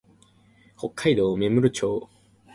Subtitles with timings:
[0.79, 2.09] 北海道芽室町